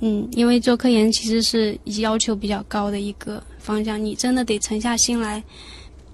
[0.06, 5.42] 嗯，因为做科研其实是要求比较高的一个方向，你真的得沉下心来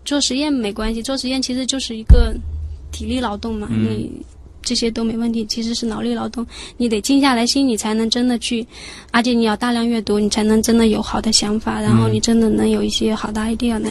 [0.05, 2.35] 做实验没关系，做实验其实就是一个
[2.91, 3.85] 体力劳动嘛，嗯。
[3.89, 4.11] 你
[4.61, 6.45] 这些都没问题，其实是脑力劳动，
[6.77, 8.63] 你得静下来心，你才能真的去，
[9.09, 12.13] 而且你要大量阅读，你才能真的有好的想法，然后嗯。
[12.13, 13.89] 你真的能有一些好的 idea 呢。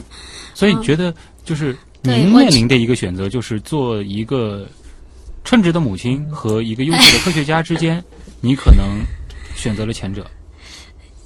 [0.55, 4.69] 所以觉得就是您面临的一个选择，就是做一个
[5.43, 8.05] 称职的母亲和一个优秀的科学家之间，
[8.41, 8.85] 你可能
[9.59, 10.27] 选择了前者。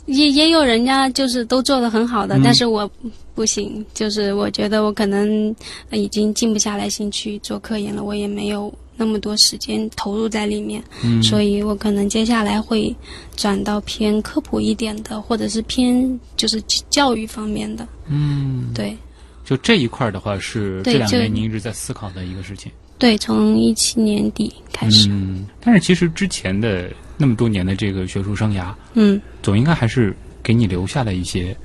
[0.06, 2.42] 也也有人家就是都做的很好的，嗯。
[2.42, 2.90] 但是我
[3.34, 5.54] 不行，就是我觉得我可能
[5.90, 12.94] 呃已经静不下来心去做科研了，我也没有那么多时间投入在里面，嗯，所以我可能接下来会
[13.36, 18.96] 转到偏科普一点的，或者是偏就是教育方面的，嗯，对。
[19.44, 22.70] 就这一块的话，是这两年您一直在思考的一个事情。
[22.98, 31.56] 对，从一七年底开始，嗯，但是其实之前的那么多年的这个学术生涯，嗯总应该还是给你留下了一些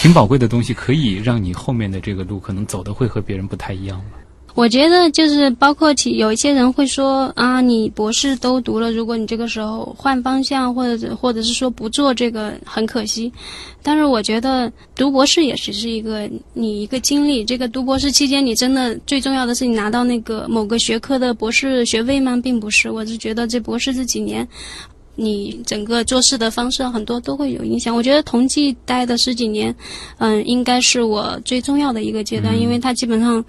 [0.00, 4.18] 挺宝贵的东西，可以让你后面的这个路可能走的会和别人不太一样吧。
[4.54, 13.32] 我觉得就是包括其有一些人会说啊，你博士都读了，如果你这个时候换方向，或者或者是说不做这个，很可惜。
[13.82, 22.38] 但是我觉得读博士也只是一个你一个经历，这个读博士期间，你真的最重要的是你拿到那个某个学科的博士学位吗？
[22.42, 24.46] 并不是，我是觉得这博士这几年。
[25.14, 27.94] 你整个做事的方式很多都会有影响。
[27.94, 29.74] 我觉得同济待的十几年，
[30.16, 33.44] 嗯，应该是我最重要的一个阶段，因为它基本上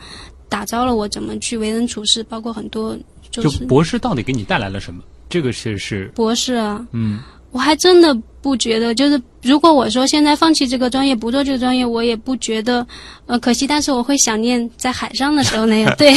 [0.50, 2.98] 打造了我怎么去为人处事，包括很多
[3.32, 5.04] 就就是博士到底给你带来了什么？
[5.30, 7.20] 这个是是博士啊，嗯
[7.52, 12.86] 我还真的不觉得，就是如果我说现在放弃这个专业，不做这个专业，我也不觉得
[13.26, 15.94] 呃可惜，但是我会想念在海上的时候那样。
[15.98, 16.14] 对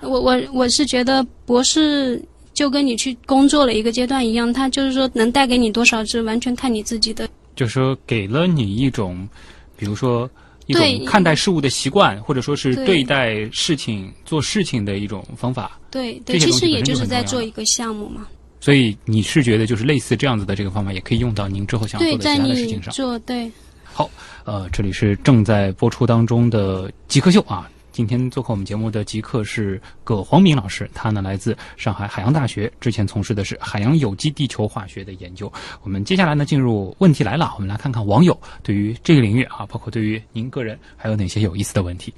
[0.00, 2.22] 我我我是觉得博士。
[2.54, 7.28] 就跟你去工作了一个阶段一样，他就是说能带给你多少，是完全看你自己的。
[7.56, 9.28] 就是说给了你一种，
[9.76, 10.30] 比如说
[10.66, 15.78] 一种看待事物的习惯，或者说是对对待事情、做事情的一种方法。
[15.90, 18.26] 对对，其实也就是在做一个项目嘛。
[18.60, 22.92] 所以你是觉得就是类似这样子的这个方法，也可以用到您之后想要，做的其他的事情上。
[22.94, 23.50] 做对。
[23.84, 24.10] 好，
[24.44, 27.70] 呃，这里是正在播出当中的极客秀啊。
[27.94, 35.50] 今天做客我们节目的极客是葛黄明老师，他呢来自上海海洋大学，之前从事的是海洋有机地球化学的研究。
[35.84, 42.12] 我们接下来呢进入问题来了，我们来看看网友对于这个领域啊，包括对于您个人还有哪些有意思的问题。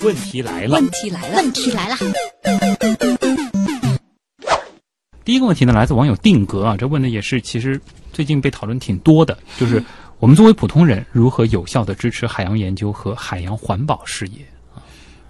[0.00, 1.96] 问题来了，问题来了，问题来了，
[5.24, 7.80] 第一个问题呢，来自网友定格啊，这问的也是其实
[8.12, 9.82] 最近被讨论挺多的，就是
[10.18, 14.40] 我们作为普通人如何有效的支持海洋研究和海洋环保事业。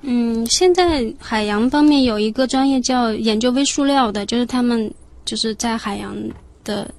[0.02, 4.92] 嗯，现在海洋方面有一个专业叫研究微塑料的，就是他们
[5.24, 6.16] 就是在海洋
[6.64, 6.90] 的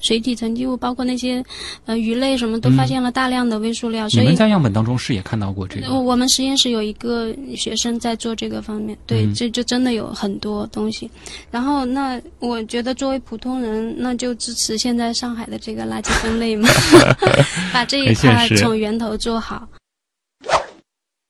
[0.00, 1.42] 水体沉积物，包括那些
[1.86, 5.88] 呃鱼类什么，都发现了大量的微塑料，你所以们在样本当中是也看到过这个？
[5.92, 11.10] 我我们实验室有一个学生在做这个方面，对，嗯这就真的有很多东西。
[11.50, 16.68] 然后，那我觉得作为普通人，那就支持现在上海的这个垃圾分类嘛，
[17.72, 19.66] 把这一块从源头做好。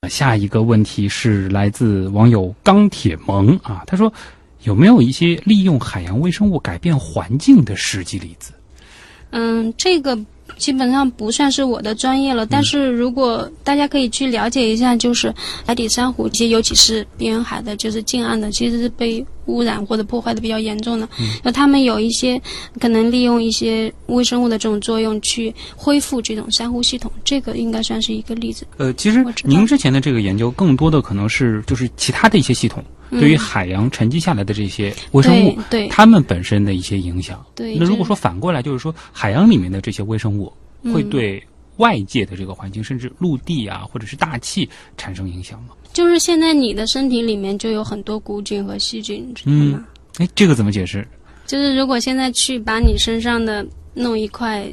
[0.09, 4.11] 下一个问题是来自网友钢铁萌啊，他说
[4.63, 8.51] 有没有一些利用海洋微生物改变环境的实际例子？
[9.31, 10.17] 嗯，这个
[10.57, 15.33] 基本上不算是我的专业了，但是如果大家可以去了解一下，就是
[15.65, 21.07] 海底珊瑚，其实尤其是边缘海的，就是近岸的，其实是被污染或者破坏的比较严重的。
[21.43, 22.41] 那他们有一些
[22.79, 28.65] 可能利用一些微生物的这种作用去恢复这种珊瑚系统，这个应该算是一个例子。
[28.77, 37.45] 呃，其实您之前的这个研究更多的可能是就是其他的一些系统对于海洋沉积下来的这些微生物，嗯对对它们本身的一些影响。
[37.53, 40.51] 对，那如果说反过来，就是说海洋里面的这些微生物
[40.93, 41.43] 会嗯对
[41.77, 45.69] 外界的这个环境，甚至陆地啊或者是大气产生影响吗？
[45.95, 49.85] 就是现在你的身体里面就有很多古菌和细菌，知道吗？
[50.17, 51.07] 哎，这个怎么解释？
[51.47, 54.67] 就是如果现在去把你身上的弄一块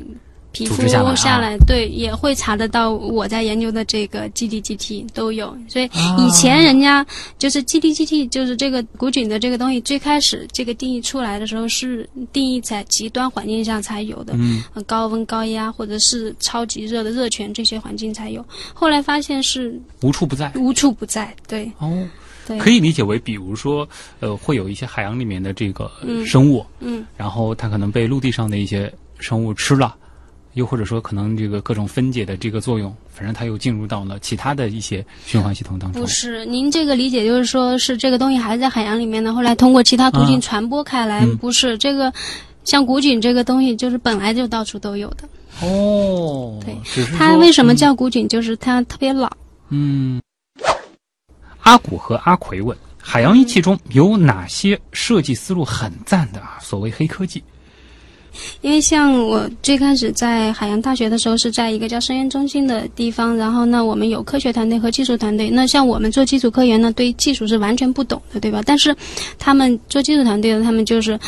[0.52, 5.56] 皮肤下来啊对，也会查得到我在研究的这个 GDGT 都有。
[5.68, 7.04] 所以啊以前人家
[7.38, 18.44] 就是 GDGT，就是这个古菌的这个东西，最开始这个定义出来的时候是定义在极端环境下才有的，嗯，呃高温高压或者是超级热的热泉这些环境才有。
[18.74, 20.52] 后来发现是无处不在。
[20.56, 22.06] 无处不在，对哦，
[22.46, 23.88] 对，可以理解为，比如说，
[24.20, 25.90] 呃，会有一些海洋里面的这个
[26.26, 29.96] 生物，嗯，然后它可能被陆地上的一些生物吃了，
[30.54, 36.08] 又或者说可能这个各种分解的这个作用，反正它又进入到了其他的一些循环系统当中不。
[36.08, 42.12] 是，您这个理解就是说是这个东西还在海洋里面呢，后来通过其他途啊径传播开来，嗯不是这个。
[42.64, 45.28] 像古菌这个东西，就是本来就到处都有的。
[45.62, 48.28] 哦，对是它为什么叫古菌？
[48.28, 49.28] 就是它特别老。
[49.70, 50.22] 嗯？
[51.62, 56.56] 阿古和阿奎问：海洋仪器中有哪些设计思路很赞的啊？
[56.62, 57.42] 所谓黑科技，
[58.60, 65.50] 因为像我最开始在海洋大学的时候，是在一个叫深渊中心的地方，然后呢，我们有科学团队和技术团队。
[65.50, 68.62] 那像我们做基础科研呢，对技术是完全不懂的，对吧？
[68.64, 68.94] 但是
[69.38, 71.18] 他们做技术团队的，他们就是，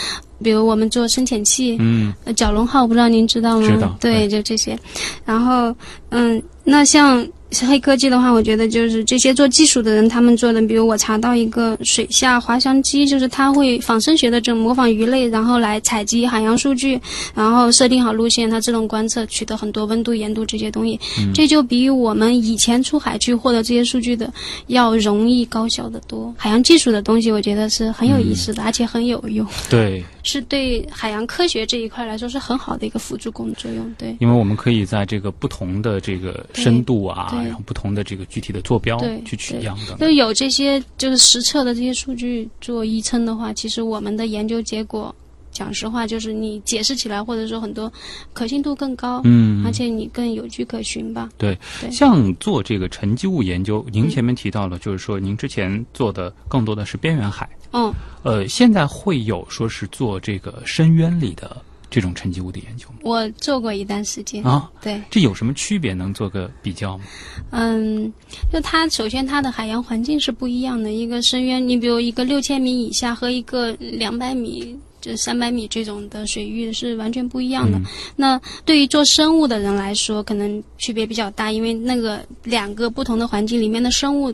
[0.42, 3.68] 比如我们做深潜器，嗯，呃蛟龙号，不知道您知道吗？
[3.68, 4.78] 知道对，就这些。
[5.24, 5.74] 然后，
[6.10, 7.26] 嗯，那像
[7.66, 16.98] 黑科技的话，我觉得就是这些做技术的人他们做的，比如我查到一个水下滑翔机，就是它会仿生学的这种模仿鱼类，然后来采集海洋数据，
[17.34, 20.98] 然后设定好路线，它自动观测，取得很多温度、盐度这些东西。
[21.34, 24.32] 这就比我们以前出海去获得这些数据的
[24.68, 26.34] 要容易高效的多。
[26.38, 29.46] 海洋技术的东西，我觉得是很有意思的，而且很有用。
[29.68, 33.94] 对，是对海洋科学这一块来说是很好的一个辅助工作用。
[33.96, 45.14] 对，因为我们可以在这个不同的这个深度啊，然后不同的这个具体的坐标去取样的就有这些就是实测的这些数据做依撑的话，其实我们的研究结果，
[45.52, 47.92] 讲实话就是你解释起来或者说很多
[48.32, 51.28] 可信度更高，嗯而且你更有据可循吧。
[51.36, 61.60] 对，对像做这个沉积物研究，您前面提到了，就是说您之前做的更多的是边缘海，嗯，呃，现在会有说是做这个深渊里的
[61.90, 62.94] 这种沉积物的研究吗？
[63.02, 64.42] 我做过一段时间。
[64.44, 65.92] 啊，对，这有什么区别？
[65.92, 67.04] 能做个比较吗？
[67.50, 68.12] 嗯，
[68.52, 74.78] 就它首先它的海洋环境是不一样的，一个深渊，你比如一个六千米以下和一个两百米。
[75.00, 77.76] 就三百米这种的水域是完全不一样的。
[77.76, 77.84] 嗯
[78.16, 84.32] 那对于做生物的人来说，可能区别比较大，因为那个两个不同的环境里面的生物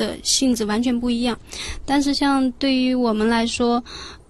[0.00, 1.38] 的性质完全不一样。
[1.84, 3.82] 但是像对于我们来说，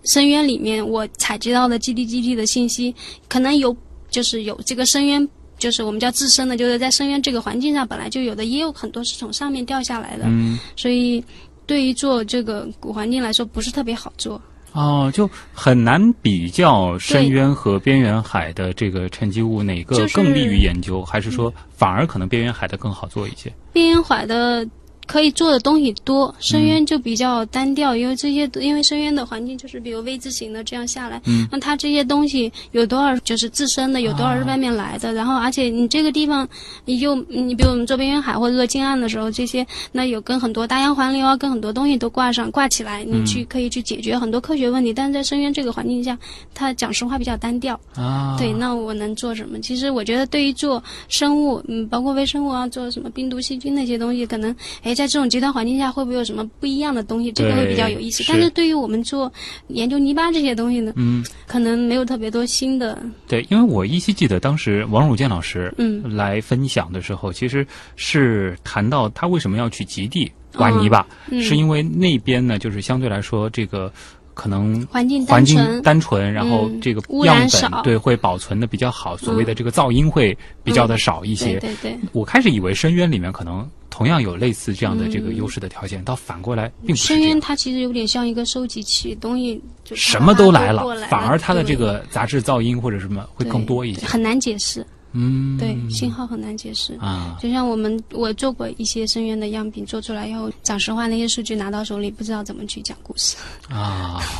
[0.04, 2.94] 深渊里面我采集到的基地基地的信息，
[3.28, 3.74] 可能有
[4.10, 5.28] 就是有这个深渊。
[5.60, 11.22] 就是我们叫自身的，就是在深渊这个环境上本来就有的，也有很多是从上面掉下来的，嗯，所以
[11.66, 14.40] 对于做这个古环境来说不是特别好做。
[14.72, 23.52] 哦，就很难比较深渊和边缘海的这个沉积物哪个更利于研究，还是说反而可能边缘海的更好做一些？
[23.70, 24.66] 边缘海的
[25.10, 31.48] 可以做的东西多，深渊就比较单调，因为这些因为深渊的环境就是比如 V 字形的这样下来，嗯。
[31.50, 36.48] 那它这些东西有多少就是自身的，有多少是外面来的，然后而且你这个地方
[36.84, 46.16] 你就你比如我们做边缘海或者做近岸的时候，这些那有跟很多大洋环流啊，跟很多东西都挂上挂起来，你去可以去解决很多科学问题，但是在深渊这个环境下，
[46.54, 47.74] 它讲实话比较单调。
[47.96, 49.58] 啊，对，那我能做什么？
[49.58, 57.32] 其实我觉得，对于做生物，嗯，包括微生物啊，做什么病毒、细菌那些东西，可能，哎，在这种极端环境下，会不会有什么不一样的东西？
[57.32, 58.22] 这个会比较有意思。
[58.28, 59.32] 但是对于我们做
[59.68, 73.90] 研究泥巴这些东西呢，嗯，可能没有特别多新的，对，因为我依稀记得当时王汝健老师嗯来分享的时候，其实是谈到他为什么要去极地挖泥巴，嗯，是因为那边呢，就是相对来说这个
[74.34, 77.36] 可能环境环境单纯，单纯，然后嗯这个样
[77.70, 81.58] 本对会保存的比较好，所谓的这个噪音会比较的少一些。
[81.58, 81.98] 对对对。
[82.12, 87.40] 我开始以为深渊里面可能同样有类似这样的这个优势的条件，到反过来并不是深渊。
[87.40, 94.06] 它其实有点像一个收集器，东西就什么都来了，反而它的这个杂质噪音或者什么会更多一些。
[94.06, 94.86] 很难解释。
[95.12, 96.94] 嗯，对，信号很难解释。
[97.00, 103.36] 啊，就像我们我做过一些深渊的样品，做出来以后，讲实话，那些数据拿到手里，不知道怎么去讲故事。
[103.68, 104.20] 啊。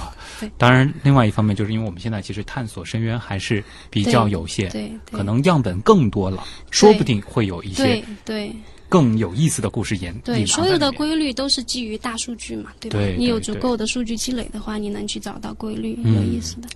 [0.41, 5.19] 对，当然，另外一方面就是因为我们现在其实探索深渊还是比较有限，对，对。
[5.19, 8.57] 可能样本更多了，说不定会有一些对对。
[8.89, 12.99] 更有意思的故事演对，所有的规律都是基于大数据嘛，对吧？
[12.99, 16.15] 对你有足够的数据积累的话，你能去找到规律，嗯。
[16.17, 16.69] 有意思的。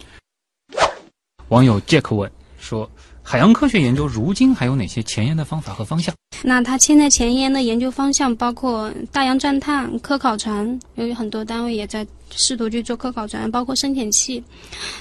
[1.49, 2.89] 网友 Jack 问说
[3.27, 14.45] ：“海洋科学研究如今还有哪些前沿的方法和方向那它现在前沿的研究方向包括大洋钻探、科考船，由于很多单位也在试图去做科考船，包括深潜器，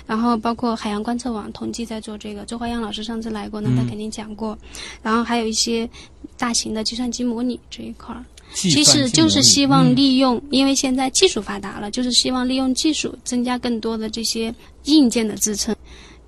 [0.07, 2.45] 然后包括海洋观测网统计在做这个。
[2.45, 4.57] 周华阳老师上次来过那，他嗯肯定讲过。
[5.01, 5.89] 然后还有一些
[6.37, 8.23] 大型的计算机模拟这一块儿，？”
[8.55, 14.53] 其实就是希望嗯利用，因为现在技术发达了，就是希望利用技术增加更多的这些
[14.85, 15.75] 硬件的支撑。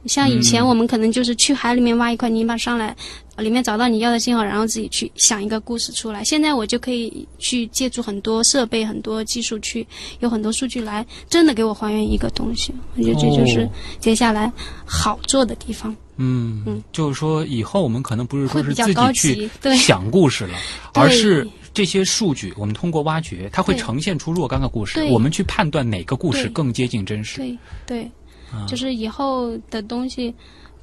[0.07, 0.67] 像以前嗯。
[0.67, 2.95] 我们可能就是去海里面挖一块泥巴上来，
[3.35, 6.23] 呃里面找到你要的信号，然后自己去想一个故事出来。
[6.23, 9.85] 现在我就可以去借助很多设备、很多技术去，
[10.19, 12.73] 有很多数据来真的给我还原一个东西。
[12.95, 13.69] 我觉得这就是哦。
[13.99, 14.51] 接下来
[14.85, 16.63] 好做的地方，嗯。
[16.65, 20.57] 嗯就是说以后我们可能不是说是自己去想故事了，
[20.93, 27.37] 而是这些数据我们通过挖掘，它会呈现出若干个故事，我们去判断哪个故事更接近真实。
[27.37, 28.11] 对对，
[28.51, 30.33] 啊就是以后的东西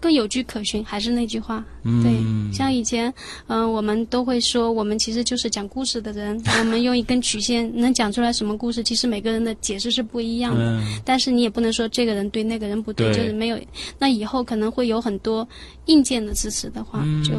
[0.00, 0.84] 更有据可循。
[0.84, 3.12] 还是那句话，嗯对，像以前，
[3.46, 10.78] 嗯、我们都会说，我们其实就是讲故事的人， 我们用一根曲线能讲出来什么故事，其实每个人的解释是不一样的。
[10.80, 13.58] 嗯，但是你也不能说这个人对那个人不对，对就是没有。
[13.98, 15.46] 那以后可能会有很多
[15.86, 17.32] 硬件的支持的话，就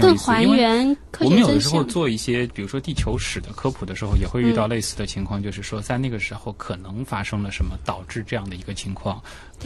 [0.00, 1.82] 更还原科我们有的时候。
[1.82, 9.20] 做一些，比如说地球史的科普的时候，也会遇到嗯类似的情况，就是说在那个时候可能发生了什么，导致这样的一个情况。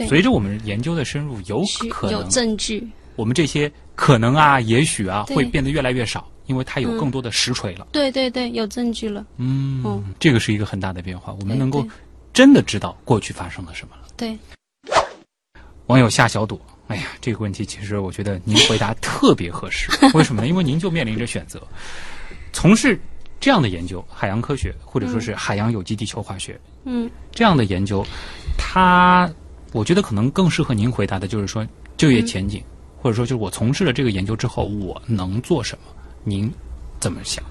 [0.07, 7.87] 随着我们研究的深入，有可能有证据，我们这些可能啊、也许啊，会变得越来越少，因为它有嗯更多的实锤了。
[7.91, 9.25] 对对对，有证据了。
[9.37, 11.85] 嗯，哦这个是一个很大的变化，我们能够
[12.33, 14.07] 真的知道过去发生了什么了。
[14.17, 14.37] 对，
[15.85, 19.89] 网友夏小朵，哎呀，这个问题其实我觉得您回答特别合适。
[20.13, 20.47] 为什么呢？
[20.47, 21.61] 因为您就面临着选择，
[22.53, 22.99] 从事
[23.39, 28.05] 这样的研究，海洋科学或者说是海洋有机地球化学、嗯这样的研究，
[28.57, 29.29] 它
[29.71, 31.67] 我觉得可能更适合您回答的就是说
[31.97, 32.63] 就业前景，
[33.01, 35.91] 或者说就是我从事了这个研究之后，我能做什么？
[36.23, 36.51] 您
[36.99, 37.43] 怎么想？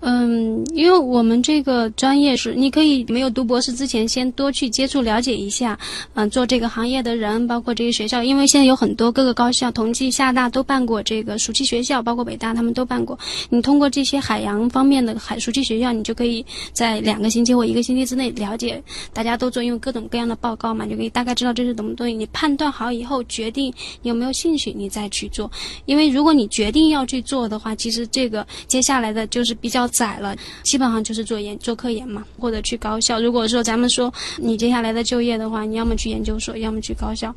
[0.00, 5.78] 嗯，因为我们这个专业是，你可以没有读博士之前，先多去接触了解一下，
[6.14, 13.18] 嗯、做这个行业的人，包括这些学校，因为现在有很多各个高校，同济、厦大都办过这个暑期学校，包括北大他们都办过。
[13.50, 18.82] 你通过这些海洋方面的海暑期学校，你就可以在两个星期或一个星期之内了解，
[19.12, 22.14] 大家都做，因为各种各样的报告嘛，就可以大概知道这是什么东西。
[22.14, 23.70] 你判断好以后，决定
[24.00, 25.50] 有没有兴趣，你再去做。
[25.84, 33.20] 因为如果你决定要去做的话，其实这个接下来的就是比较窄了，基本上就是做研做科研嘛，或者去高校。
[33.20, 37.34] 如果说咱们说你接下来的就业的话，你要么去研究所，要么去高校。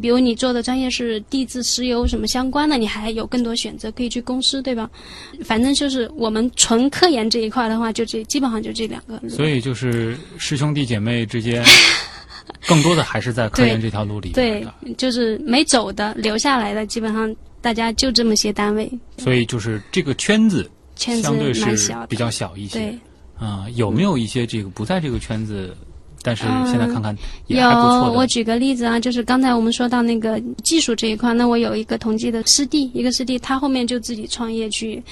[0.00, 4.88] 比如你做的专业是地质、石油什么相关的，你还有更多选择，可以去公司，对吧？
[5.44, 9.20] 反正就是我们纯科研这一块的话，就这基本上就这两个。
[9.28, 11.64] 所以就是师兄弟姐妹之间，
[12.68, 18.88] 更多的还是在科研这条路里面对的。，就是没走的、留下来的，基本上大家就这么些单位，
[19.18, 20.70] 所以就是这个圈子
[21.00, 22.78] 圈子相对是蛮小，比较小一些。
[22.78, 22.98] 对。
[23.38, 25.74] 啊、有没有一些这个不在这个圈子，
[26.20, 28.12] 但是嗯现在看看也有还不错，的？
[28.12, 35.02] 我举个例子啊，就是刚才我们说到那个技术这一块，那我有一个同济的师弟，一个师弟，他后面就自己创业去。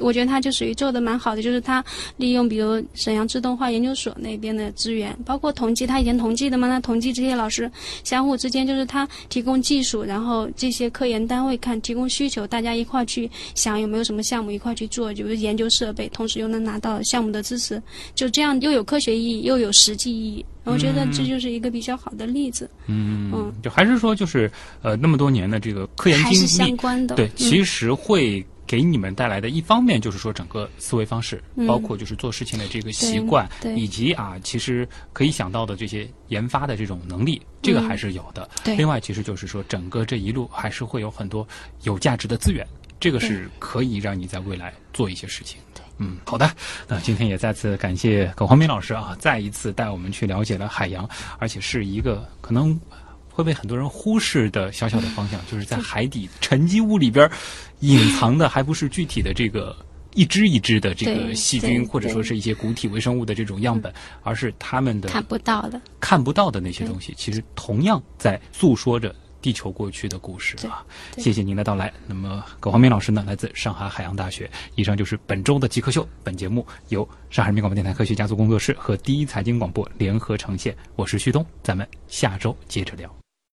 [0.00, 1.84] 我觉得他就属于做的蛮好的，就是他
[2.16, 7.70] 利用比如沈阳自动化研究所那边的资源，包括同济，他以前同济的嘛，那同济这些老师
[8.04, 17.82] 相互之间就是他提供技术，然后这些科研单位看提供需求，大家一块儿去想有没有什么项目一块儿去做，就是研究设备，同时又能拿到项目的支持，
[18.14, 20.44] 就这样又有科学意义又有实际意义。
[20.64, 24.48] 我觉得这就是一个比较好的例子，嗯，嗯就还是说就是
[24.82, 27.16] 呃那么多年的这个科研经还是相历，关的。
[27.16, 38.48] 对，嗯其实会给你们带来的一方面就是说整个思维方式，嗯包括就是做事情的这个习惯，以及啊其实可以想到的这些研发的这种能力，这个还是有的。
[38.62, 41.44] 对另外，其实就是说整个这一路还是会有很多
[41.82, 42.64] 有价值的资源，
[43.00, 45.58] 这个是可以让你在未来做一些事情。
[45.98, 46.48] 嗯，好的。
[46.86, 51.06] 那今天也再次感谢葛黄明老师啊，再一次带我们去了解了海洋，
[51.38, 52.78] 而且是一个可能
[53.40, 57.30] 会被很多人忽视的小小的方向，就是在海底沉积物里边
[57.80, 59.76] 隐藏的，还不是具体的这个。
[60.14, 70.84] 一只一只的这个细菌，或者说是一些固体微生物的这种样本，而是他们的看不到的，看不到的那些东西，其实同样在诉说着地球过去的故事啊。
[71.16, 71.92] 谢谢您的到来。
[72.08, 74.50] 那么葛黄明老师呢，来自上海海洋大学。
[74.74, 76.04] 以上就是本周的极客秀。
[76.24, 80.76] 本节目由上海人民广播电台科学家族工作室和第一财经广播联合呈现。
[80.96, 83.19] 我是旭东，咱们下周接着聊。